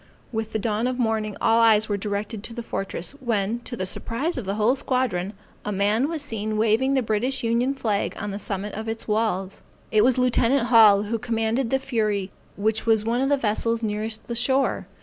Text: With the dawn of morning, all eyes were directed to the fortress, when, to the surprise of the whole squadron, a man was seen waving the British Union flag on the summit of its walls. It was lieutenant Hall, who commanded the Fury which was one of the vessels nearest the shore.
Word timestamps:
With 0.31 0.51
the 0.51 0.57
dawn 0.57 0.87
of 0.87 0.97
morning, 0.97 1.37
all 1.39 1.61
eyes 1.61 1.87
were 1.87 1.95
directed 1.95 2.41
to 2.45 2.55
the 2.55 2.63
fortress, 2.63 3.11
when, 3.19 3.59
to 3.59 3.77
the 3.77 3.85
surprise 3.85 4.35
of 4.35 4.45
the 4.45 4.55
whole 4.55 4.75
squadron, 4.75 5.33
a 5.63 5.71
man 5.71 6.09
was 6.09 6.23
seen 6.23 6.57
waving 6.57 6.95
the 6.95 7.03
British 7.03 7.43
Union 7.43 7.75
flag 7.75 8.15
on 8.17 8.31
the 8.31 8.39
summit 8.39 8.73
of 8.73 8.87
its 8.87 9.07
walls. 9.07 9.61
It 9.91 10.03
was 10.03 10.17
lieutenant 10.17 10.69
Hall, 10.69 11.03
who 11.03 11.19
commanded 11.19 11.69
the 11.69 11.77
Fury 11.77 12.31
which 12.57 12.87
was 12.87 13.05
one 13.05 13.21
of 13.21 13.29
the 13.29 13.37
vessels 13.37 13.83
nearest 13.83 14.25
the 14.25 14.33
shore. 14.33 14.87